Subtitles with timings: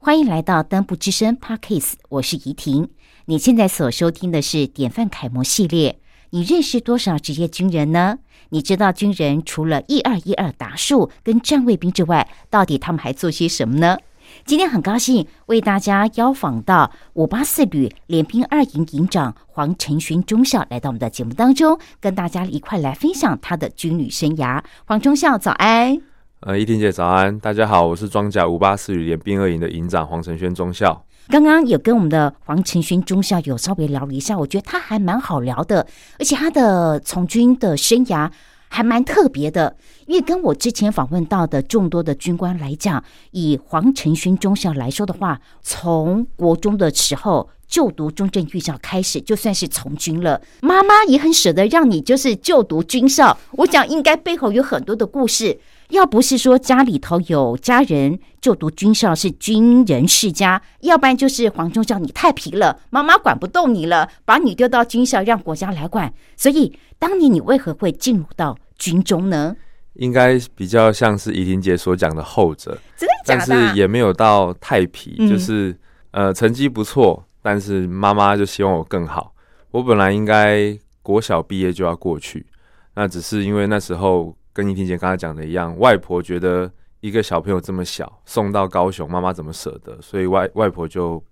[0.00, 2.88] 欢迎来到登不之声 Parkes，我是怡婷。
[3.24, 5.98] 你现在所收听的是典范楷模系列。
[6.30, 8.18] 你认识多少职业军人呢？
[8.50, 13.98] 你知道军人除了一二一二打数跟站卫兵之外，到底他们还做些什么呢？
[14.46, 24.62] 今天很高兴为大家邀访到五八四旅联兵二营营长黄承勋中校来到我们的节目当中，跟大家一块来分享他的军旅生涯。
[24.86, 26.00] 黄中校，早安。
[26.40, 31.04] 呃，一婷姐早安，大家好，我是装甲五八四旅连兵二营的营长黄承轩中校。
[31.26, 35.84] 刚刚有跟我们的黄承勋中校有稍微聊了一下，我觉得他还蛮好聊的，
[36.16, 38.30] 而且他的从军的生涯
[38.68, 39.76] 还蛮特别的。
[40.06, 43.02] 因为跟我之前访问到的众多的军官来讲，
[43.32, 50.40] 以黄承勋中校来说的话，从国中的时候就读中正预校开始，就算是从军了。
[50.62, 55.58] 妈妈也很舍得让你就是就读军校，我想应该背后有很多的故事。
[55.88, 66.12] 要不是说家里头有家人就读军校是军人世家，要不然就是黄忠孝你太皮了，妈妈管不动你了，把你丢到军校让国家来管。
[66.36, 69.56] 所以当年你为何会进入到军中呢？
[69.94, 73.46] 应该比较像是怡婷姐所讲的后者，真的假的？
[73.48, 75.74] 但是也没有到太皮，就是
[76.10, 79.32] 呃成绩不错，但是妈妈就希望我更好。
[79.70, 82.46] 我本来应该国小毕业就要过去，
[82.94, 84.36] 那只是因为那时候。
[84.58, 89.96] 跟怡婷姐刚才讲的一样，外婆觉得一个小朋友这么小送到高雄，妈妈怎么舍得？
[90.02, 91.22] 所以外外婆就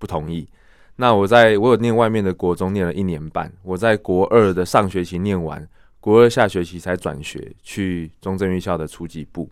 [0.00, 0.48] 不同意。
[0.96, 5.64] 那我在我有念外面的国中念了一年半，我在国二的上学期念完，
[6.00, 9.48] 国二下学期才转学去中正预校的初级部。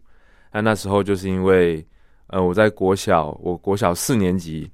[0.51, 1.87] 那那时候就是因为
[2.27, 4.69] 呃我在国小，我国小四年级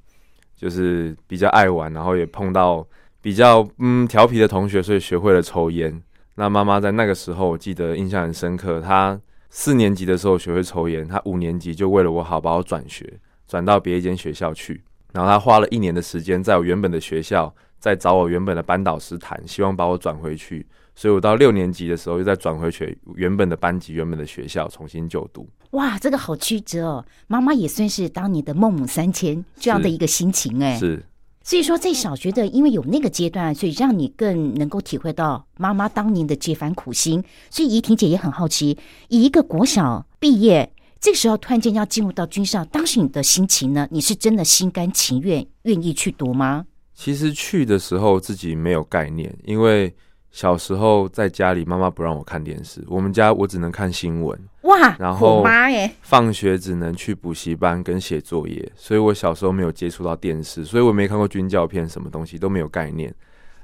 [0.57, 2.89] 就是比较爱玩，然后也碰到
[3.21, 6.03] 比较嗯调皮的同学，所以学会了抽烟。
[6.37, 8.81] 那妈妈在那个时候，我记得印象很深刻。
[8.81, 14.83] 她四年级的时候学会抽烟，她五年级就为了我好，把我转学，转到别一间学校去。
[15.12, 20.67] 然后她花了一年的时间，在我原本的学校，再找我原本的班导师谈，希望把我转回去。
[20.95, 25.49] 所以我到六年级的时候，又再转回去原本的班级、原本的学校重新就读。
[25.71, 27.05] 哇，这个好曲折哦！
[27.28, 30.77] 妈妈也算是当年的孟母三迁这样的一个心情哎。
[30.77, 31.03] 是。
[31.47, 37.23] 所以说，在小学的，因为有那个阶段，所以让你更能够体会到妈妈当年的这番苦心。
[37.51, 38.77] 所以怡婷姐也很好奇，
[39.07, 40.69] 以一个国小毕业，
[40.99, 43.87] 这个时候突然间要进入到军校，当时你的心情呢？
[43.93, 46.67] 你是真的心甘情愿愿意去读吗？
[46.97, 49.95] 其实去的时候自己没有概念，因为。
[50.36, 54.38] 小时候在家里，妈妈不让我看电视，我们家我只能看新闻。
[54.64, 63.10] 哇，然后妈耶，放学只能去补习班跟写作业，所以我小时候没有接触到电视，所以我没看过军教片，什么东西都没有概念。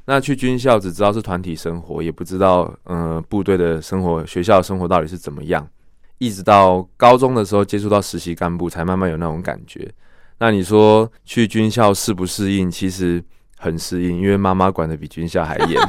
[0.06, 5.68] 那去军校只知道是团体生活，也不知道嗯部队的生活、学校的生活到底是怎么样。
[6.16, 9.92] 一直到高中的时候接触到实习干部，才慢慢有那种感觉。
[10.38, 12.70] 那你说去军校适不适应？
[12.70, 13.22] 其实
[13.58, 15.78] 很适应，因为妈妈管的比军校还严。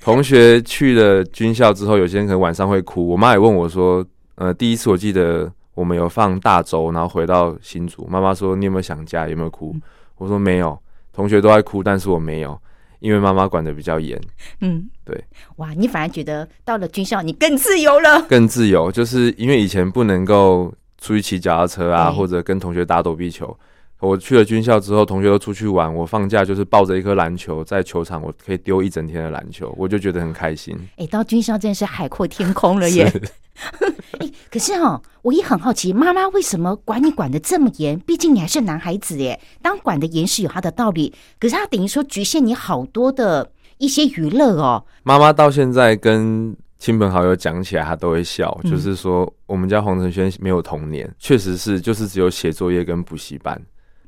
[0.00, 3.06] 同学去了军校之后，有些人可能晚上会哭。
[3.06, 4.04] 我妈也问我说
[4.36, 9.28] ：“呃，第一次我记得我们有放大周，然后回到新竹，妈妈说你有没有想家？
[9.28, 9.76] 有没有哭？”
[10.16, 10.78] 我说没有。
[11.12, 12.58] 同学都在哭，但是我没有，
[13.00, 14.18] 因为妈妈管的比较严。
[14.60, 15.22] 嗯，对。
[15.56, 18.22] 哇，你反而觉得到了军校你更自由了？
[18.28, 23.54] 更自由，就是因为以前不能够出去骑脚踏车啊，或者跟同学打躲避球。
[24.00, 30.76] 我去了军校之后，同学都出去玩，我放假就是抱着一颗篮球在球场，我可以丢一整天的篮球，我就觉得很开心。
[30.96, 33.12] 哎，到军校真的是海阔天空了 耶！
[34.18, 37.98] 哎，可是哈，我也很好奇，妈妈为什么管你管的这么严？
[38.00, 39.38] 毕竟你还是男孩子耶。
[39.60, 44.82] 当管的严是有他的道理，可是他等于说局限你好多的一些娱乐哦。
[45.02, 53.60] 妈妈到现在跟亲朋好友讲起来，他都会笑，就是说我们家黄承轩没有童年，确实是，就是只有写作业跟补习班。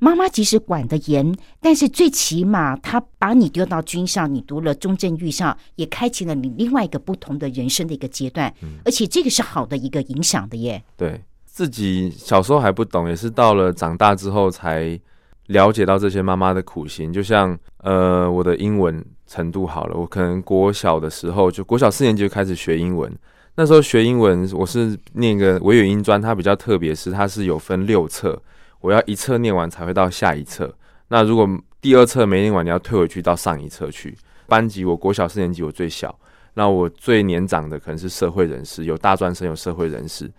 [0.04, 8.52] 妈妈即使管得严，但是最起码她把你丢到军校，你读了中正预校，也开启了你另外一个不同的人生的一个阶段，
[8.84, 10.82] 而且这个是好的一个影响的耶。
[10.96, 14.98] 对自己小时候还不懂，也是到了长大之后才
[15.46, 17.12] 了解到这些妈妈的苦心。
[17.12, 23.08] 就像呃，我的英文程度好了，我可能国小的时候就国小四年级就开始学英文，
[23.54, 28.42] 那时候学英文我是念个维语英专，它比较特别，是它是有分六册。
[28.82, 30.70] 我要一册念完才会到下一册。
[31.08, 31.48] 那如果
[31.80, 34.14] 第二册没念完，你要退回去到上一册去。
[34.46, 36.14] 班级我国小四年级我最小，
[36.54, 40.30] 那我最年长的可能是社会人士，有大专生，有社会人士。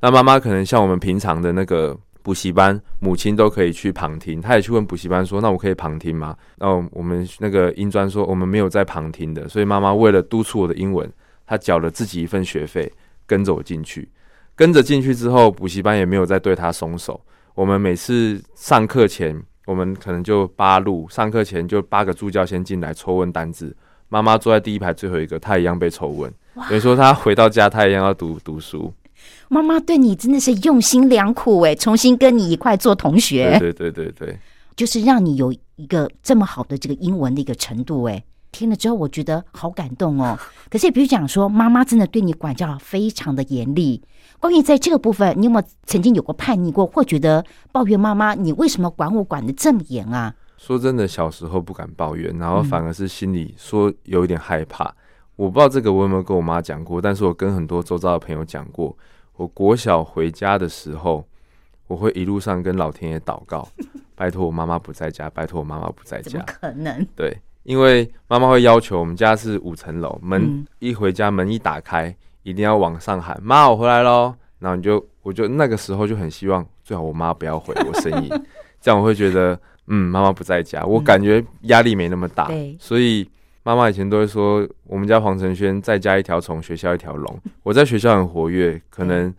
[0.00, 11.10] 那妈妈可能像我们平常的那个补习班，母亲都可以去旁听，她也去问补习班说：“那我可以旁听吗？”那我们那个英专说：“我们没有在旁听的。”所以妈妈为了督促我的英文，
[11.44, 12.90] 她缴了自己一份学费，
[13.26, 14.08] 跟着我进去。
[14.54, 17.20] 跟着进去之后，补习班也没有再对她松手。
[17.58, 23.76] 我们每次上课前，我们可能就八路，上课前就八个助教先进来抽问单字。
[24.08, 26.32] 妈妈坐在第一排最后一个，她一样被抽问。
[26.68, 28.94] 等于说，她回到家，她一样要读读书。
[29.48, 33.58] 妈妈对你真的是用心良苦哎，重新跟你一块做同学。
[33.58, 34.38] 对对对对，
[34.76, 38.22] 就是让你有一个这么好的这个英文的一个程度哎。
[38.52, 40.38] 听了之后，我觉得好感动哦。
[40.70, 44.02] 可是，比如讲说，妈妈真的对你管教非常的严厉。
[44.40, 50.34] 关于在这个部分，你有没有曾经有过叛逆过，或觉得抱怨妈妈，你为什么管我管的这么严啊？
[50.56, 54.94] 说真的，小时候不敢抱怨，然后反而是心里说有一点害怕。
[55.36, 58.96] 我不知道这个我有没有跟我妈讲过，但是我跟很多周遭的朋友讲过。
[59.36, 61.24] 我国小回家的时候，
[61.86, 63.68] 我会一路上跟老天爷祷告，
[64.16, 66.30] 拜托我妈妈不在家，拜托我妈妈不在家。
[66.30, 67.06] 怎么可能？
[67.14, 67.40] 对。
[67.62, 74.34] 因为妈妈会要求我们家是五层楼，门一回家门一打开，一定要往上喊“妈，我回来喽”。
[74.58, 78.30] 然后你就，我就那个时候就很希望，最好我妈不要回我声音，
[78.80, 82.50] 这样我会觉得，嗯，妈妈不在家，我感觉压力没那么大。
[82.80, 83.28] 所以
[83.62, 87.38] 妈妈以前都会说，我们家黄承轩在家一条虫，学校一条龙。
[87.62, 89.32] 我在学校很活跃，可能。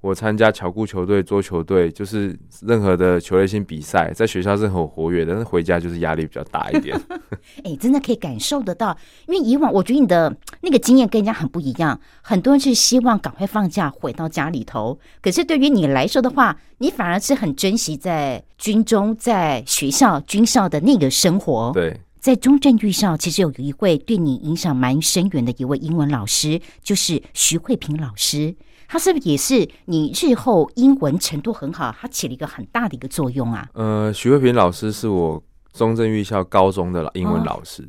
[0.00, 6.96] 我参加巧固球队、桌球队，就是任何的球类性比赛，在学校是很活跃的，但是回家就是压力比较大一点。
[7.64, 8.96] 哎，真的可以感受得到，
[9.26, 21.72] 因为以往我觉得你的那个经验跟人家很不一样，很多人是希望赶快放假回到家里头，可是对于你来说的话，你反而是很珍惜在军中、在学校、军校的那个生活。
[21.74, 28.54] 对，在中正预校，其实有一位对你影响蛮深远的一位英文老师，就是徐慧平老师。
[28.90, 31.94] 他是不是也是你日后英文程度很好？
[32.00, 33.68] 它起了一个很大的一个作用啊。
[33.74, 35.40] 呃，徐慧平老师是我
[35.74, 37.86] 中正预校高中的英文老师。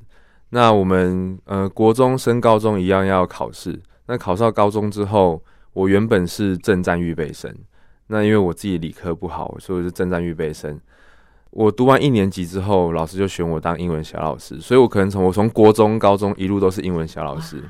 [0.50, 3.82] 那我们呃国中升高中一样要考试。
[4.08, 5.42] 那考上高中之后，
[5.72, 7.56] 我原本是正战预备生。
[8.08, 10.78] 那因为我自己理科不好，所以是正战预备生。
[11.52, 14.60] 我读完一年级之后，老师就选我当英文小老师。
[14.60, 17.64] 所以我可能从我从国中、高中一路都是英文小老师。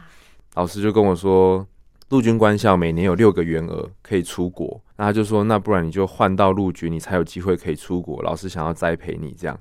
[0.56, 1.64] 老师就跟我说。
[2.10, 8.22] 陆军官校每年有六个员额可以出国，那他就说，那不然你就换到陆军，你才有机会可以出国。
[8.24, 9.60] 老师想要栽培你这样，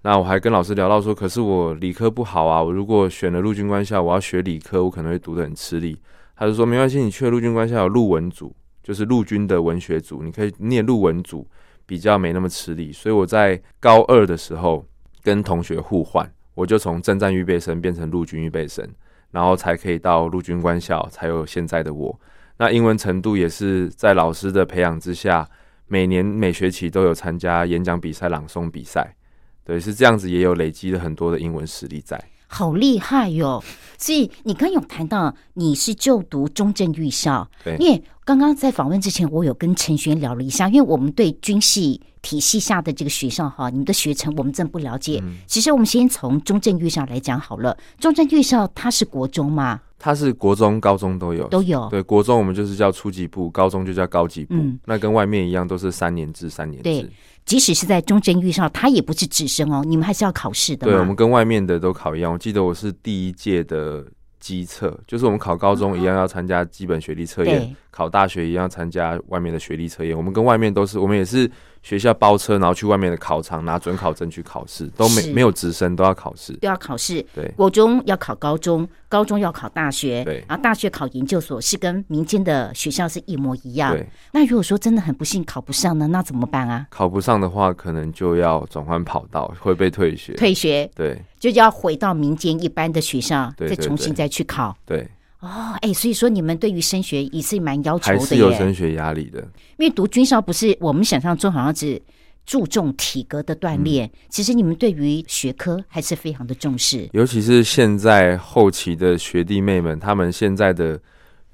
[0.00, 5.98] 那我还跟老师聊到说，可是我理科不好啊，我如果选了陆军官校，我要学理科，我可能会读得很吃力。
[6.34, 11.46] 他就说没关系，你去了陆军官校有陆文组，就是陆军的文学组，你可以念陆文组，
[11.84, 12.90] 比较没那么吃力。
[12.90, 14.82] 所以我在高二的时候
[15.22, 18.88] 跟同学互换，我就从政战预备生变成陆军预备生。
[19.32, 22.20] 然后才可以到陆军官校，才有现在的我。
[22.58, 25.48] 那英文程度也是在老师的培养之下，
[25.88, 29.16] 每年每学期都有参加演讲比赛、朗诵比赛，
[29.64, 32.22] 对，是这样子，也有累积了很多的英文实力在。
[32.54, 33.64] 好厉害哟！
[33.96, 45.22] 所以你刚有谈到你是就读中正预校，对，因为刚刚在访问之前，我有跟陈璇聊了一下，因为我们对军系体系下的这个学校哈，你们的学程我们真不了解。
[45.46, 47.74] 其实我们先从中正预校来讲好了。
[47.98, 49.80] 中正预校它是国中吗？
[49.98, 51.88] 它是国中、高中都有，都有。
[51.88, 54.54] 对，国中我们就是叫初级部，高中就叫高级部。
[54.84, 57.10] 那跟外面一样，都是三年制，三年制。
[57.44, 60.86] 即使是在中正预校，它也不是直升哦，你们还是要考试的。
[60.86, 62.38] 对，我们跟外面的都考一样。
[62.42, 64.04] 我记得我是第一届的
[64.40, 70.16] 基测，就是我们考高中一样要参加基本学历测验，考大学一样参加外面的学历测验。
[70.16, 71.48] 我们跟外面都是，我们也是。
[71.82, 77.24] 学校包车，然后去外面的考场拿准考证去考试，都没没有直升，都要考试，都要考试。
[77.34, 83.92] 对，国中要考高中，高中要考大学，对，然后大学考研究所，是跟民间的学校是一模一样。
[83.92, 86.86] 对，那如果说真的很不幸考不上呢，那怎么办啊？
[86.88, 90.34] 考不上的话，可能就要转换跑道，会被退学。
[90.34, 94.76] 退学，对，就要回到民间一般的学校，再重新再去考。
[94.86, 95.08] 对。
[95.42, 99.40] 哦，哎，所以说你们对于升学也是蛮要求的，还是有升学压力的。
[99.76, 102.00] 因为读军校不是我们想象中好像只
[102.46, 107.08] 注重体格的锻炼，其实你们对于学科还是非常的重视。
[107.12, 111.00] 尤其是现在后期的学弟妹们，他们现在的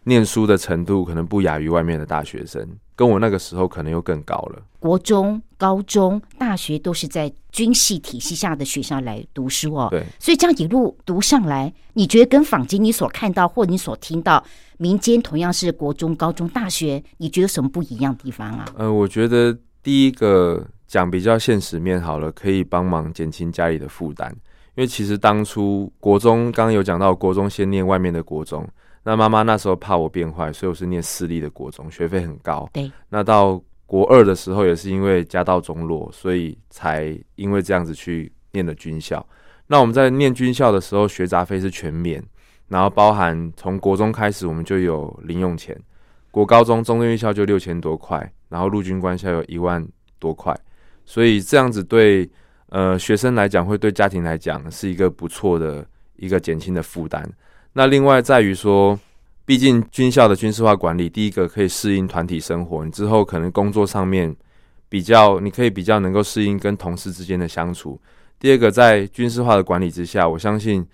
[0.08, 2.66] 念书的程度可能不亚于外面的大学生。
[2.96, 4.60] 跟我那个时候可能又更高了。
[4.80, 9.86] 国中、高中、大学都是在军系体系下的学校来读书哦。
[9.88, 14.42] 对，所以这样一路读上来，你觉得跟坊间你所看到或你所听到，
[14.78, 18.64] 民间同样是国中、高中、大学，你觉得有什么不一样的地方啊？
[18.76, 24.28] 呃，我觉得第一个讲比较现实面好了，可以帮忙减轻家里的负担，
[24.74, 28.68] 因为其实当初国中刚刚有讲到，国中先念外面的国中。
[29.08, 32.68] 那妈妈那时候怕我变坏，所以我是念私立的国中，学费很高。
[32.74, 32.92] 对。
[33.08, 39.26] 那到国二的时候，也是因为家道中落，所以才因为这样子去念了军校。
[39.68, 42.22] 那我们在念军校的时候，学杂费是全免，
[42.66, 45.74] 然后包含从国中开始，我们就有零用钱。
[46.30, 49.82] 国高中中正预校就六千多块，然后陆军官校有一万
[50.18, 50.54] 多块，
[51.06, 52.30] 所以这样子对
[52.68, 55.82] 呃学生来讲，会对家庭来讲是一个不错的
[56.16, 57.26] 一个减轻的负担。
[57.78, 58.98] 那另外在于说，
[59.46, 64.34] 毕竟军校的军事化管理，第一个可以适应团体生活，你之后可能工作上面
[64.88, 67.96] 比较，你可以比较能够适应跟同事之间的相处。
[68.40, 70.84] 第二个，在军事化的管理之下，我相信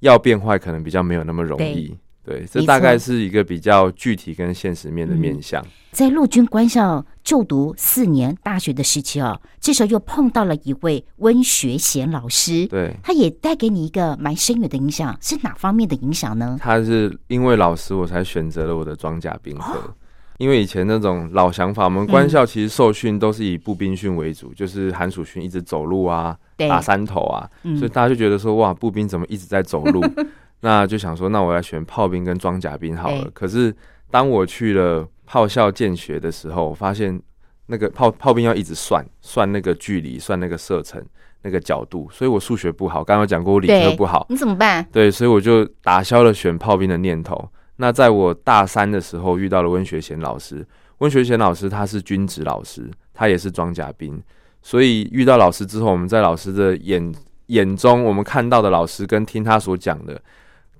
[0.00, 1.94] 要变坏可能比较没有那么容易。
[2.24, 5.64] 对，这大概是一个比较具体跟现实面的面向。
[5.90, 16.56] 在陆军官校就读四年大学的时期哦，这时候又碰到了一位温学贤老师，对，他也带给你一个蛮深远的影响，是哪方面的影响呢？
[16.60, 19.94] 他是因为老师，我才选择了我的装甲兵科。
[20.38, 27.48] 因为以前那种老想法，我们官校其实受训都是以步兵训为主，就是寒暑训一直走路啊，打山头啊，
[27.78, 30.02] 所以大家就觉得说，哇，步兵怎么一直在走路？
[30.64, 33.28] 那就想说，那我要选炮兵跟装甲兵好了。
[33.34, 33.74] 可是
[34.10, 37.20] 当我去了炮校建学的时候，我发现
[37.66, 41.04] 那个炮炮兵要一直算算那个距离，算那个射程、
[41.42, 43.02] 那个角度，所以我数学不好。
[43.02, 44.86] 刚刚讲过我理科不好，你怎么办？
[44.92, 47.48] 对，所以我就打消了选炮兵的念头。
[47.76, 50.64] 那在我大三的时候遇到了温学贤老师，
[50.98, 54.22] 温学贤老师他是军职老师，他也是装甲兵，
[54.62, 57.12] 所以遇到老师之后，我们在老师的眼
[57.46, 60.22] 眼中，我们看到的老师跟听他所讲的。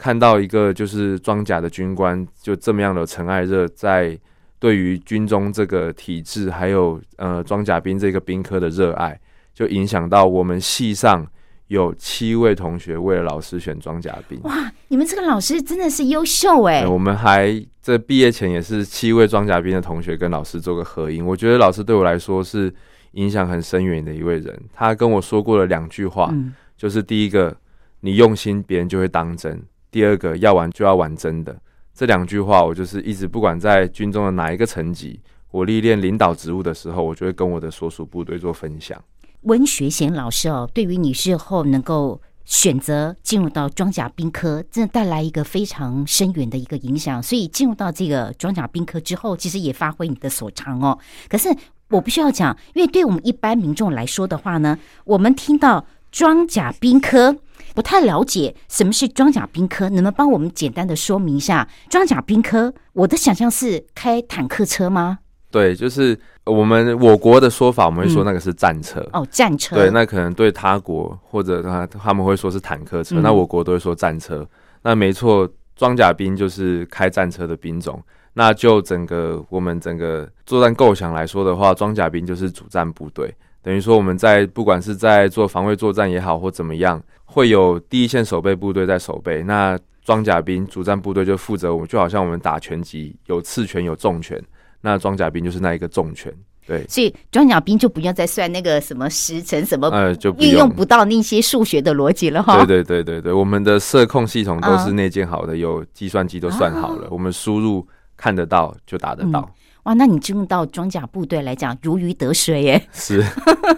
[0.03, 4.19] 看到一个就是装甲的军官就这么样的尘埃热，在
[4.59, 9.17] 对于军中这个体制，还有呃装甲兵这个兵科的热爱，
[9.55, 11.25] 就影响到我们系上
[11.69, 14.41] 有七位同学为了老师选装甲兵。
[14.43, 16.85] 哇，你们这个老师真的是优秀哎！
[16.85, 21.25] 我们还在毕业前也是七位装甲兵的同学跟老师做个合影。
[21.25, 22.75] 我觉得老师对我来说是
[23.13, 24.61] 影响很深远的一位人。
[24.75, 26.35] 他跟我说过了两句话，
[26.77, 27.57] 就是第一个，
[28.01, 29.63] 你用心，别人就会当真。
[29.93, 31.55] 第二个要玩就要玩真的，
[31.95, 35.21] 这两句话我就是一直不管在军中的哪一个层级，
[35.51, 38.99] 我历练领导职务的时候，我就会跟我的所属部队做分享。
[39.43, 47.23] 温学贤老师哦，对于你日后能够选择进入到装甲兵科，真的带来一个非常深远的一个影响。
[47.23, 50.99] 所以进入到这个装甲兵科之后，其实也发挥你的所长哦。
[51.29, 51.55] 可是
[51.91, 57.37] 我必须要讲，因为对我们一般民众来说的话呢，我们听到装甲兵科。
[57.75, 61.69] 不太了解什么是装甲兵科，能不能帮我们简单的说明一下？
[61.89, 65.19] 装甲兵科，我的想象是开坦克车吗？
[65.51, 69.07] 对，就是我们我国的说法，我们会说那个是战车。
[69.13, 69.77] 哦，战车。
[69.77, 74.49] 对，那可能对他国或者他他们会说是坦克车，那我国都会说战车。
[74.83, 78.03] 那没错，装甲兵就是开战车的兵种。
[78.35, 83.35] 那就整个我们整个作战构想来说的话，装甲兵就是主战部队。
[83.63, 89.43] 等于说我们在不管是在做防卫作战也好，或怎么样，会有第一线守备部队在守备。
[89.45, 94.43] 那装甲兵主战部队就负责我们，就好像我们打拳击有刺拳有重拳，
[94.81, 96.33] 那装甲兵就是那一个重拳。
[96.65, 102.57] 对，所以装甲兵就不要再算那个什么时辰什么，呃，就运用不到那些数学的逻辑了哈。
[102.65, 109.49] 对对对对对，我们的射控系统都是内建好的，有计算机都算好了，我们输入看得到就打得到。
[109.85, 112.89] 哇，那你进入到装甲部队来讲，如鱼得水耶！
[112.93, 113.19] 是，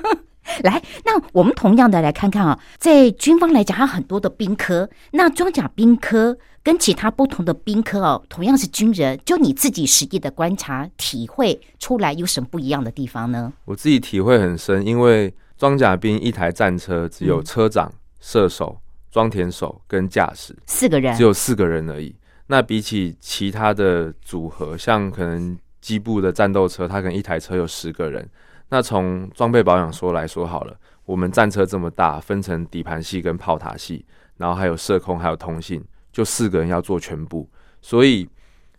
[0.63, 13.51] 来，那我们同样的来看看啊，在军方来讲，它很多的兵科，那装甲兵科跟其他不同的兵科哦，同样是军人，就你自己实际的观察体会出来，有什么不一样的地方呢？
[13.65, 18.79] 我自己体会很深，因为装甲兵一台战车只有车长、射手、
[19.11, 22.15] 装填手跟驾驶四个人，只有四个人而已。
[22.49, 25.57] 那比起其他的组合，像可能。
[25.85, 28.27] 机部的战斗车，它可能一台车有十个人。
[28.71, 30.75] 那从装备保养说来说好了，
[31.05, 34.03] 我们战车这么大，分成底盘系跟炮塔系，
[34.39, 37.47] 然后还有射控，还有通信，就四个人要做全部，
[37.83, 38.27] 所以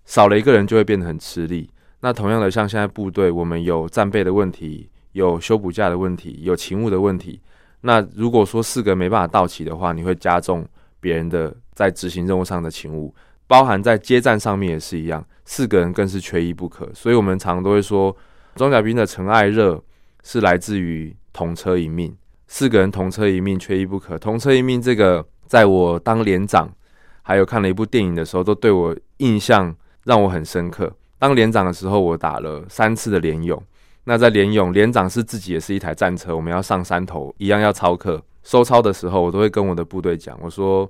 [0.03, 1.69] 少了一个人就会变得很吃力。
[1.99, 7.39] 那同样的，像现在部队，我们有战备的问题，有修补架的问题，有勤务的问题。
[7.81, 10.67] 那如果说四个没办法到齐的话，你会加重
[10.99, 13.13] 别人的在执行任务上的勤务。
[13.47, 16.89] 包含在接战上面也是一样，四个人更是缺一不可。
[16.93, 18.15] 所以我们常常都会说，
[18.55, 19.83] 装甲兵的尘埃热
[20.23, 22.15] 是来自于同车一命，
[22.47, 24.17] 四个人同车一命，缺一不可。
[24.17, 26.73] 同车一命这个，在我当连长，
[27.21, 29.75] 还有看了一部电影的时候，都对我印象
[30.05, 30.91] 让我很深刻。
[31.19, 33.61] 当连长的时候，我打了三次的连勇。
[34.05, 38.23] 那在连勇，连长是自己也是一台战车，我们要上山头，一样要操课。
[38.43, 40.89] 收操的时候，我都会跟我的部队讲，我说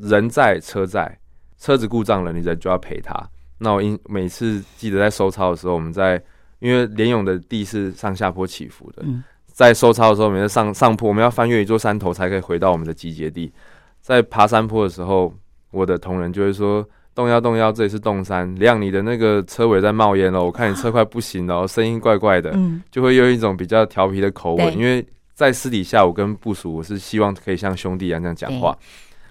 [0.00, 1.19] 人在车在。
[1.60, 3.14] 车子故障了，你人就要赔他。
[3.58, 6.20] 那我因每次记得在收操的时候，我们在
[6.58, 9.04] 因为连勇的地是上下坡起伏的，
[9.46, 13.52] 在收操的时候，每次上上坡，我们要翻越一座山头才可以回到我们的集结地。
[14.00, 15.32] 在爬山坡的时候，
[15.70, 16.82] 我的同仁就会说
[17.14, 28.74] ：“动幺动幺，这里是动山，亮你的那个车尾在冒烟了，我看你车快不行了， 声音怪怪的，嗯，就会用一种比较调皮的口吻，因为在私底下我跟部署我是希望可以像兄弟一样这样讲话。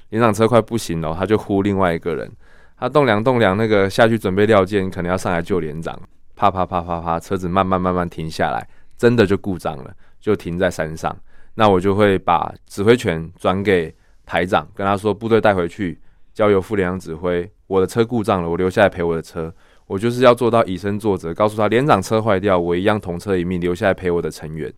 [0.10, 2.32] 连长车快不行了，他就呼另外一个人，
[2.78, 6.00] 他栋梁，栋梁那个下去准备料件，可能要上来救连长，
[6.36, 11.16] 啪啪啪啪啪，车子慢慢慢慢停下来，真的就故障了，就停在山上。
[11.56, 13.94] 那我就会把指挥权转给
[14.26, 16.00] 排长，跟他说部队带回去，
[16.34, 17.50] 交由副连长指挥。
[17.68, 19.54] 我的车故障了，我留下来赔我的车。
[19.86, 24.72] 我就是要做到以身作则，告诉他连长车坏掉，我一样同车一命，留下来陪我的成员。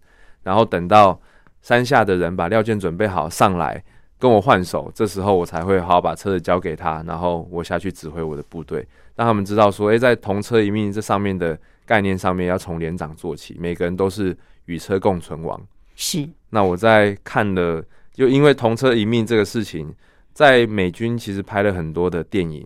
[0.43, 1.19] 然后等到
[1.61, 3.83] 山下的人把料件准备好上来
[4.21, 15.59] 跟我换手，这时候我才会好好把车子交给他，然后我下去指挥我的部队，让他们知道说，诶，在同车一命这上面的概念上面，要从连长做起，每个人都是与车共存亡。
[15.95, 19.91] 是那我在看了，就因为同车一命这个事情，
[20.33, 22.63] 在美军其实拍了很多的电影，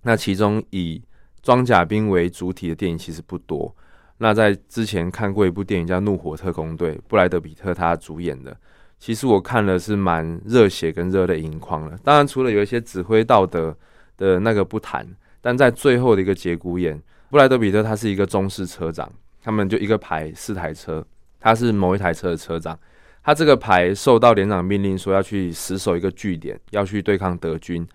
[0.00, 1.02] 那其中以
[1.42, 3.76] 装甲兵为主体的电影其实不多。
[4.16, 8.56] 那在之前看过一部电影叫《怒火特工队》，布莱德比特他主演的，
[9.00, 11.98] 其实我看了是蛮热血跟热泪盈眶的。
[12.04, 13.74] 当然，除了有一些指挥道德
[14.18, 15.04] 的那个不谈，
[15.40, 19.10] 但在最后的一个节骨眼，布莱德比特他是一个中式车长，
[19.42, 21.02] 他们就一个排四台车，
[21.40, 22.78] 他是某一台车的车长。
[23.22, 27.86] 他这个排受到连长命令说要去死守一个据点，要去对抗德军，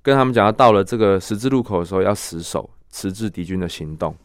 [0.00, 4.16] 跟他们讲要到了这个十字路口的时候要死守，迟滞敌军的行动。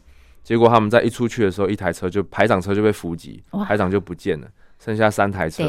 [0.42, 5.64] 结果他们在一出去的时候，一台车就排长车就被伏击，排长就不见了，剩下三台车。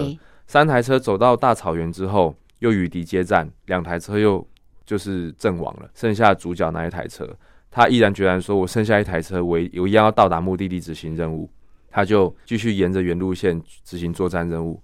[0.52, 4.46] 三台车走到大草原之后，又与敌接战，两台车又
[4.86, 7.26] 就是阵亡了，剩下主角那一台车，
[7.70, 11.50] 他毅然决然说：“我剩下一台车，我我一样要到达目的地执行任务。”
[11.90, 14.84] 他就继续沿着原路线执行作战任务。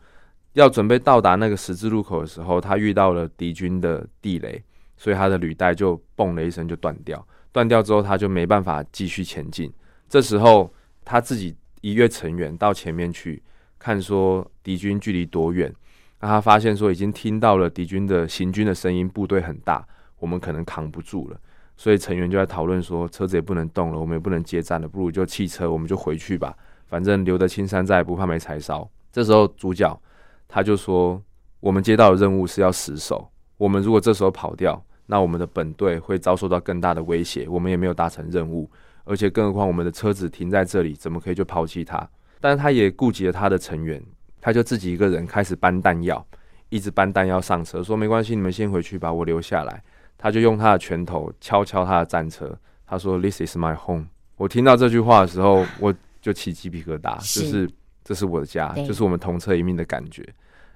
[0.54, 4.64] 要准备到达那个十字路口的时候，他遇到了敌军的地雷，
[4.96, 7.28] 所以他的履带就嘣了一声就断掉。
[7.52, 9.70] 断掉之后，他就没办法继续前进。
[10.08, 13.44] 这时候他自己一跃成员到前面去
[13.80, 15.74] 看，说敌军距离多远。
[16.20, 19.86] 那他发现说已经听到了敌军的行军的声音，部队很大，
[20.18, 21.40] 我们可能扛不住了。
[21.76, 26.58] 所以成员就在讨论说，车子也不能动了，我们也不能接战了，不如就弃车，我们就回去吧。
[26.88, 28.90] 反正留得青山在，不怕没柴烧。
[29.12, 30.00] 这时候主角
[30.48, 31.22] 他就说，
[31.60, 38.70] 我们接到的任务是要死守，我们如果这时候跑掉，那我们的本队会遭受到更大的威胁，我们也没有达成任务。
[39.04, 42.10] 而且，更何况我们的车子停在这里，怎么可以就抛弃它？
[42.40, 44.02] 但是他也顾及了他的成员，
[44.40, 46.26] 他就自己一个人开始搬弹药，
[46.70, 49.84] 一直搬弹药上车，说没关系，你们先回去，吧我留下来。
[50.18, 57.70] 他就用他的拳头敲敲他的战车，他说：“This is my home。”我听到这句话的时候， 我就起鸡皮疙瘩，是就是
[58.04, 60.28] 这是我的家，就是我们同车一命的感觉。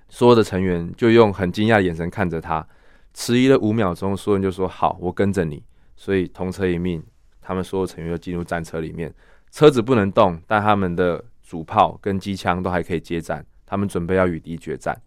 [0.09, 2.63] 所有的成员就用很惊讶的眼神看着他，
[3.13, 5.63] 迟疑了五秒钟，所有人就说：“好，我跟着你。”
[5.97, 7.03] 所以同车一命，
[7.41, 9.11] 他们所有成员就进入战车里面，
[9.51, 14.97] 车子不能动，但他们的主炮跟机枪都还可以接战，他们准备要与敌决战。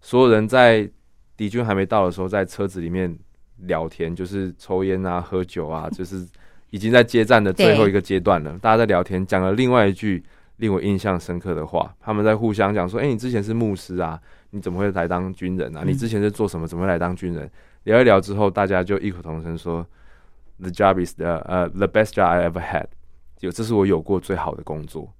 [0.00, 0.90] 所有人在
[1.36, 3.14] 敌军还没到的时候，在车子里面
[3.66, 6.26] 聊天，就是抽烟啊、喝酒啊， 就是
[6.70, 8.58] 已经在接战的最后一个阶段了。
[8.58, 10.24] 大家在聊天，讲了另外一句
[10.56, 15.82] 令我印象深刻的话，他们在互相讲说：“哎、你之前是牧师啊，你怎么会来当军人啊？
[15.84, 16.66] 嗯你之前是做什么？
[16.66, 17.50] 怎么会来当军人？”
[17.84, 19.86] 聊一聊之后，大家就异口同声说
[20.58, 22.86] ：“The job is the 呃、the best job I ever had。”
[23.40, 25.12] 有，这是我有过最好的工作。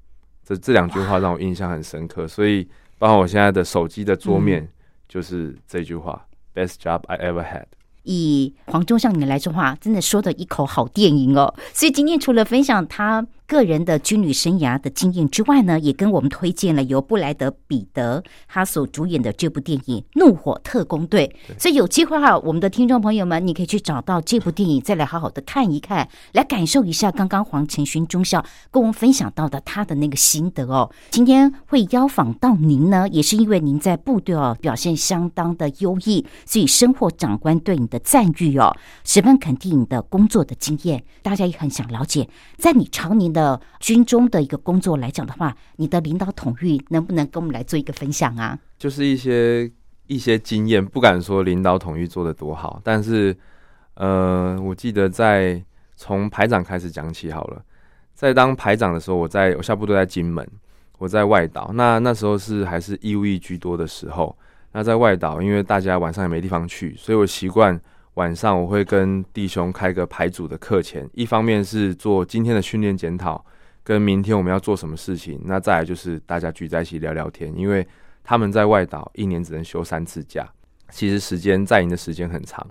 [0.45, 4.69] 这这两句话让我印象很深刻，所以包括我现在的手机的桌面、
[5.09, 7.65] 就是这句话：“Best job I ever had。”
[8.05, 11.55] 以黄忠向你来说话，真的说的一口好电影哦。
[11.73, 21.31] 所以今天除了分享他个人的军旅生涯的经验之外呢，也跟我们推荐了由布莱德彼得他所主演的这部电影《怒火特工队》。
[21.61, 30.91] 所以有机会哈，我们的听众朋友们，你可以去找到这部电影，再来好好的看一看，来感受一下刚刚黄承勋中校跟我们分享到的他的那个心得哦。
[31.11, 41.05] 今天会邀访到您呢，也是因为您在部队哦表现相当的优异，所以深获长官对你的赞誉哦，十分肯定你的工作的经验。
[41.21, 43.42] 大家也很想了解，在你常年的
[43.81, 48.59] 军中的一个工作来讲的话，你的领导统御能不能跟我们来做一个分享啊？
[48.79, 49.71] 就是一些
[50.07, 53.37] 一些经验，不敢说领导统御做的多好，但是
[53.95, 55.63] 呃，我记得在
[55.97, 57.63] 从排长开始讲起好了。
[58.15, 60.47] 在当排长的时候，我在我下部队在金门，
[60.99, 61.71] 我在外岛。
[61.75, 64.37] 那那时候是还是义务役居多的时候。
[64.73, 67.79] 那在外岛，因为大家晚上也没地方去，所以我习惯
[68.15, 73.43] 晚上我会跟弟兄开个排组的课前，一方面是做今天的训练检讨，
[73.83, 75.41] 跟明天我们要做什么事情。
[75.45, 77.87] 那再来就是大家聚在一起聊聊天，因为
[78.23, 80.47] 他们在外岛一年只能休三次假，
[80.91, 82.67] 其实时间在营的时间很长。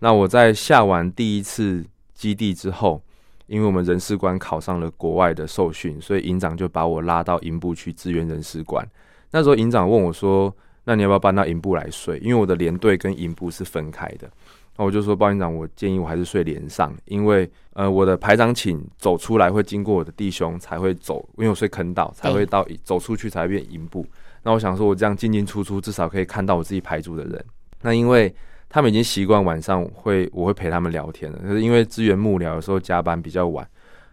[0.00, 3.00] 那我在下完第一次基地之后，
[3.46, 8.84] 因为我们人事官考上了国外的受训，所以营长就把我拉到营部去支援人事官。
[9.30, 10.52] 那时候营长问我说
[10.84, 14.28] ：“那你要不要搬到营部来睡？”因为我的连队跟营部是分开的。
[14.76, 24.06] 那我就说：“包营长，我建议我还是睡连上，因为呃，我的排长寝走出来会经过我的弟兄才会走，因为我睡坑道才会到走出去才变营部。
[24.42, 27.44] 那我想说，我这样进进出出，至少可以看到我自己排组的人。
[27.82, 28.34] 那因为
[28.70, 33.68] 他们已经习惯晚上会我会陪他们聊天了，可是因为支援幕僚有时候加班比较晚，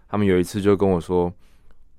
[0.10, 1.32] 他们有一次就跟我说，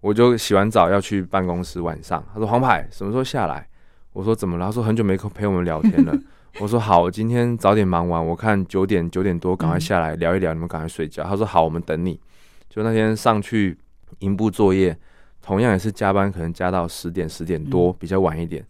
[0.02, 3.66] 我就洗完澡要去办公室，晚上他说黄牌什么时候下来？
[4.12, 4.66] 我说怎么了？
[4.66, 6.14] 他说很久没陪我们聊天了。
[6.58, 11.22] 我说好，我今天早点忙完，我看九点九点多赶快下来聊一聊，你们赶快睡觉。
[11.24, 12.18] 他说好，我们等你。
[12.68, 13.78] 就那天上去
[14.18, 14.96] 营部作业，
[15.40, 18.64] 同样也是加班，可能加到十点十点多，比较晚一点。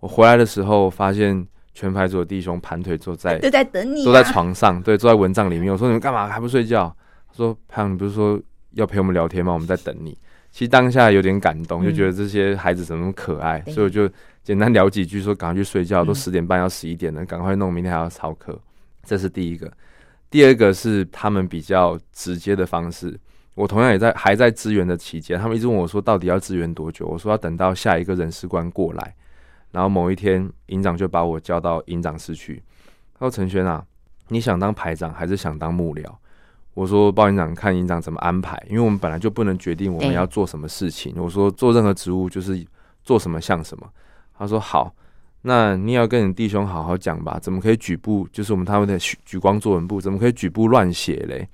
[0.00, 1.46] 我回来的时候发现。
[1.76, 5.72] 全排组的弟兄盘腿坐在都在等你，坐在床上，对，坐在蚊帐里面。
[5.72, 6.86] 我说你们干嘛还不睡觉？
[7.26, 8.40] 他说排长，你不是说
[8.74, 9.52] 要陪我们聊天吗？
[9.52, 10.16] 我们在等你。
[10.52, 14.08] 其实当下有点感动，就觉得这些孩子怎么那么可爱，所以我就
[14.44, 18.60] 简单聊几句，说赶快去睡觉，都十点半要十一点了，赶快弄，明天还要操课。
[19.02, 19.72] 这是第一个。
[20.28, 23.18] 第二个是他们比较直接的方式。
[23.54, 27.06] 我同样也在还在支援的期间，他们一直问我说到底要支援多久？
[27.06, 29.14] 我说要等到下一个人事官过来。
[29.70, 32.62] 然后某一天，营长就把我叫到营长室去。
[33.18, 33.82] 他说：“陈轩啊，
[34.28, 36.04] 你想当排长还是想当幕僚？”
[36.74, 38.62] 我说：“鲍营长，看营长怎么安排。
[38.68, 41.14] 因为我们本来就不能决定我们要做什么事情。
[41.16, 42.62] 我说做任何职务就是
[43.04, 43.88] 做什么像什么。”
[44.36, 44.94] 他说：“好，
[45.42, 47.38] 那你要跟你弟兄好好讲吧。
[47.40, 48.28] 怎么可以举步？
[48.32, 51.48] 就是我们他们的举光作文部，怎么可以举步乱写嘞？”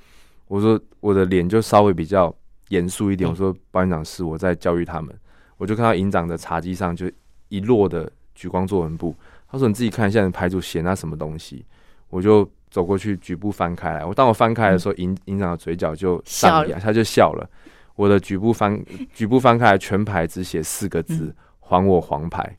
[0.49, 2.35] 我说：“我的脸就稍微比较
[2.69, 5.14] 严肃一点。”我说：“鲍营长是我在教育他们。”
[5.57, 7.11] 我就看到营长的茶几上就。
[7.53, 9.12] 一摞的举光作文簿，
[9.51, 11.64] 他说：“你自己看一下，你排组写那什么东西。”
[12.09, 14.05] 我就走过去，举步翻开来。
[14.05, 17.51] 我当我翻开的时候，营营长的嘴角就上扬，他就笑了。
[17.97, 18.81] 我的举步翻
[19.12, 21.35] 举步翻开来，全排只写四个字
[21.71, 22.57] ：“还我黄牌。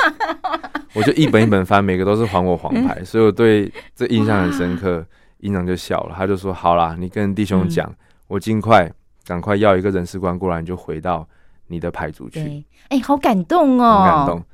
[0.92, 5.04] ”我就一本一本翻，每个都是“还我黄牌”，所以我对这印象很深刻。
[5.38, 7.90] 营长就笑了，他就说：“好啦，你跟弟兄讲，
[8.28, 8.92] 我尽快
[9.24, 11.26] 赶快要一个人事官过来，你就回到。”
[11.72, 14.02] 你的排组去，哎，好感动哦！
[14.02, 14.44] 很感动，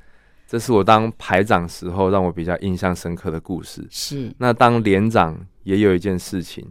[0.47, 3.83] 这是我当排长时候让我比较印象深刻的故事。
[3.89, 6.63] 是，那当连长也有一件事情，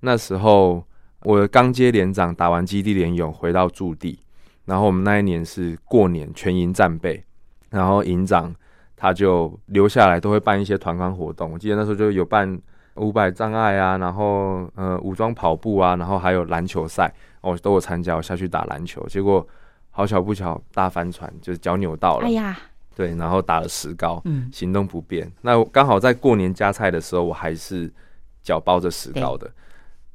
[0.00, 0.84] 那时候
[1.22, 4.18] 我刚接连长，打完基地连勇回到驻地，
[4.66, 7.24] 然后我们那一年是过年全营战备，
[7.70, 8.54] 然后营长
[8.94, 11.52] 他就留下来，都会办一些团康活动。
[11.52, 12.60] 我记得那时候就有办
[12.96, 19.46] 五百障碍啊，然后呃武装跑步啊，然后还有篮球赛，我都有参加，我下去打篮球，结果。
[19.98, 22.26] 好巧不巧，大帆船就是脚扭到了。
[22.26, 22.54] 哎呀，
[22.94, 25.26] 对，然后打了石膏，嗯，行动不便。
[25.40, 27.90] 那刚好在过年加菜的时候，我还是
[28.42, 29.50] 脚包着石膏的。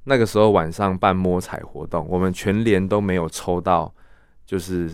[0.03, 3.91] 那个时候晚上办摸彩活动，我们全连都没有抽到，
[4.45, 4.89] 就是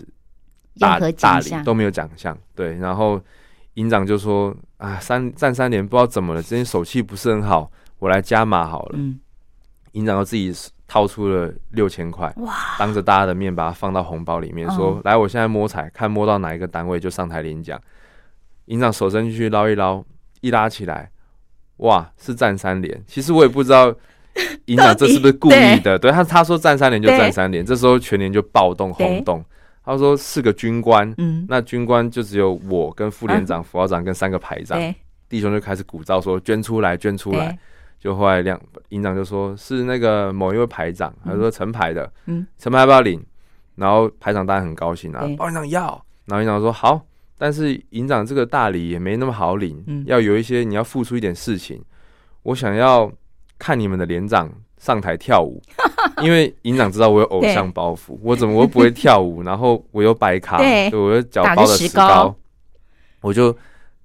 [0.78, 2.36] 大大礼都没有奖项。
[2.54, 3.20] 对，然后
[3.74, 9.18] 营长就说：“啊，三战三连不知道怎么了，今天手气不是很好，我来加码好了。”嗯，
[9.92, 10.54] 营长自己。
[10.90, 17.78] 掏出了六千块，哇当着大家的面把它放到红包里面，说：“来，我现在摸彩，看摸到哪一个单位就上台领奖。”
[18.64, 20.02] 营长手伸进去捞一捞，
[20.40, 21.10] 一拉起来，
[21.76, 23.04] 哇，是战三连。
[23.06, 23.94] 其实我也不知道
[24.66, 26.10] 营长这是不是故意的，对。
[26.10, 29.44] 他他说站三连就站三连，这时候全连就暴动轰动。
[29.84, 34.78] 他说是个军官，嗯，那军官就只有我跟副连长、副校长跟三个排长，
[35.28, 37.58] 弟兄就开始鼓噪说：“捐出来，捐出来。”
[37.98, 43.24] 就后来两营长就说是那个某一位排长，他说成排的，嗯，成排要不要领？
[43.76, 46.04] 然后排长当然很高兴啊，包营长要。
[46.26, 47.00] 然后营长说好，
[47.38, 51.82] 但是营长这个大礼也没那么好领，要有一些你要付出一点事情。
[52.42, 53.10] 我想要
[53.58, 55.60] 看你们的连长上台跳舞，
[56.22, 59.42] 因为营长知道我有偶像包袱，我怎么我不会跳舞？
[59.42, 62.34] 然后我又白卡，对，我又脚包的石膏，
[63.20, 63.54] 我就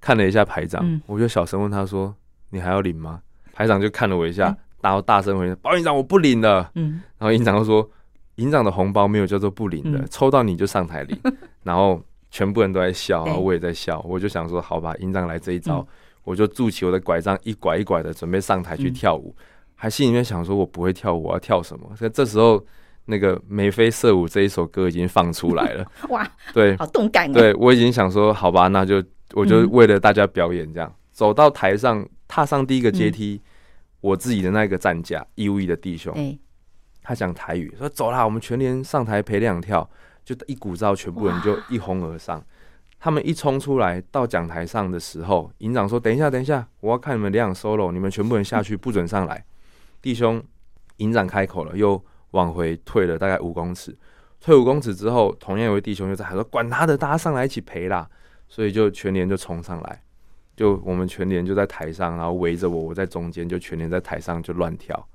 [0.00, 2.14] 看了一下排长，我就小声问他说
[2.50, 3.20] ：“你还要领吗？”
[3.54, 7.88] 排长就看了我一下，然后大声回：“包营长，我不领了。”嗯，然后营长就说
[8.36, 11.16] ：“营长的红包没有叫做不领的，抽到你就上台领。”
[11.62, 14.04] 然后全部人都在笑，然后我也在笑。
[14.08, 15.86] 我就想说：“好吧，营长来这一招，
[16.24, 19.34] 我就拄起我的拐杖，一拐一拐的准备上台去跳舞。”
[19.76, 22.64] 还心里面想说：“我不会跳舞，我要跳什么？”所以这时候，
[23.06, 25.86] 那个眉飞色舞这一首歌已经放出来了。
[26.10, 27.30] 哇，对，好动感。
[27.32, 33.40] 对我已经想说：“好吧，那就我就为了大家表演，这样走到台上。”踏上第一个阶梯，
[34.00, 36.12] 我自己的那个站架，义务役的弟兄，
[37.02, 39.88] 他讲台语说：“走啦，我们全连上台陪两跳。”
[40.24, 42.42] 就一鼓噪，全部人就一哄而上。
[43.04, 49.44] 他们一冲出来到讲台上的时候，营长说：“等一下，等一下，我要看你们两 solo，你们全部人下去，不准上来。”
[50.00, 50.42] 弟兄，
[50.96, 53.94] 营长开口了，又往回退了大概五公尺。
[54.40, 58.08] 退五公尺之后，同样有位弟兄就在喊说：“管他的，大家上来一起陪啦！”
[58.48, 60.02] 所以就全连就冲上来，
[60.56, 65.06] 就我们全连就在台上，然后围着我，我在中间，就全连在台上就乱跳。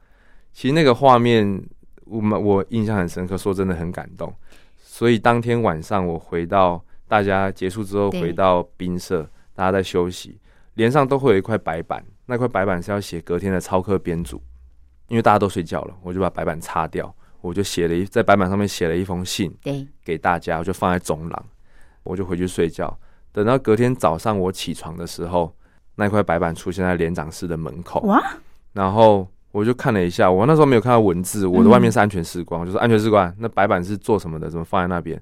[0.53, 1.59] 其实那个画面，
[2.05, 4.31] 我们我印象很深刻，说真的很感动。
[4.77, 6.85] 所以当天晚上我回到。
[7.09, 10.39] 大家结束之后回到宾舍，大家在休息，
[10.75, 14.39] 脸上都会有一块白板，那块白板是要写隔天的操课编组。
[15.07, 21.45] 因为大家都睡觉了，我就把白板擦掉，我就写了一在白板上面写了一封信，对，给大家，我就放在走廊，
[22.03, 22.95] 我就回去睡觉。
[23.31, 25.51] 等到隔天早上我起床的时候，
[25.95, 28.23] 那块白板出现在连长室的门口，哇！
[28.73, 34.47] 然后我就看了一下，我那时候没有看到文字，我的外面是安全视光，就说安全视光，那白板是做什么的？
[34.47, 35.19] 怎么放在那边？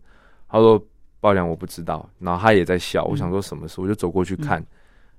[0.50, 0.86] 他说。
[1.20, 3.04] 爆量我不知道，然后他也在笑。
[3.06, 4.64] 我想说什么事，我就走过去看，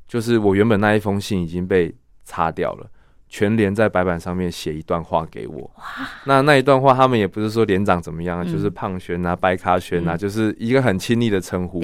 [0.07, 2.87] 就是我原本那一封信已经被擦掉了，
[3.29, 5.71] 全连在白板上面写一段话给我。
[6.25, 11.83] 那那一段话，他们也不是说连长怎么样，就是胖轩啊、白卡轩啊，就是一个很亲昵的称呼。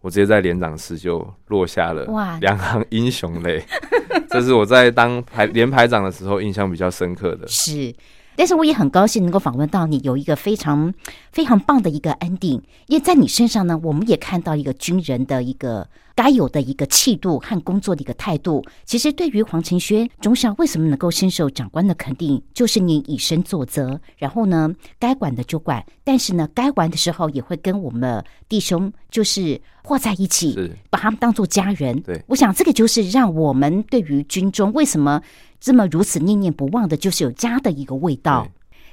[0.00, 2.06] 我直接在连长室就落下了
[2.40, 3.64] 两行英雄泪，
[4.30, 7.48] 这是我在当排连排长的时候印象比较深刻的。
[7.48, 7.92] 是。
[8.36, 10.92] 但是我也很高兴能够访问到你，有一个非常
[11.32, 18.64] 非常棒的一个 ending，因为在你身上呢，我们也看到一个军人的一个该有的一个气度和工作的一个态度。
[18.84, 30.58] 其实对于黄承轩中校为什么能够深受长官的肯定，就是你以身作则，然后呢，该管的就管，但是呢，该玩的时候也会跟我们弟兄就是和在一起，
[30.90, 32.00] 把他们当做家人。
[32.00, 35.22] 对，我想这个就是让我们对于军中为什么。
[35.58, 38.46] 这么如此念念不忘的，就是有家的一个味道。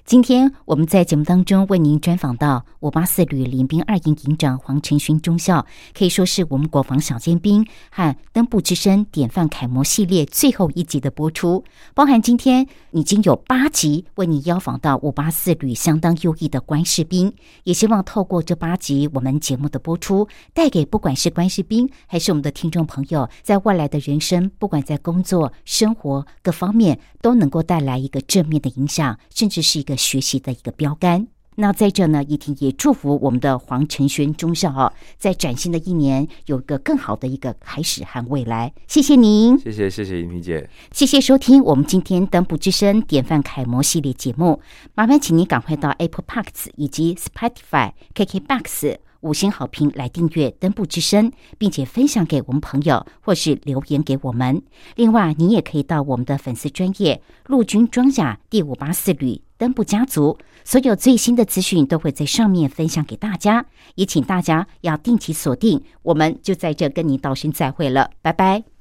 [0.05, 5.65] 今天我们在节目当中为您专访到五八四旅联兵二营营长黄承勋中校，
[5.97, 11.63] 可以说是我们国防小尖兵和登步之声典范楷模系列最后一集的播出，
[11.93, 29.92] 包含今天已经有八集为你邀访到五八四旅相当优异的官士兵，也希望透过这八集我们节目的播出，带给不管是官士兵还是我们的听众朋友，在未来的人生，不管在工作、生活各方面，都能够带来一个正面的影响，甚至是一个。
[29.95, 31.27] 学习的一个标杆。
[31.55, 38.73] 那在这呢，一婷也祝福我们的黄晨轩中校啊，在崭新的一年有一个更好的一个开始和未来。
[38.87, 44.59] 谢谢您，谢谢谢谢依婷姐，谢谢收听我们今天登不之声典范楷模系列节目。
[44.95, 54.61] 麻烦请您赶快到 Apple Parks 以及 Spotify、KKBox 五星好评来订阅登布之声，并且分享给我们朋友，或是留言给我们。
[54.95, 59.41] 另外，你也可以到我们的粉丝专业陆军装甲第五八四旅。
[59.57, 65.81] 登布家族所有最新的资讯都会在上面分享给大家，也请大家要定期锁定。
[66.01, 68.72] 我们就在这跟您道声再会了，拜拜。